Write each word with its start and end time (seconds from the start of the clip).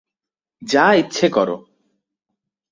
যা 0.61 0.85
ইচ্ছে 0.93 1.27
কর। 1.29 1.49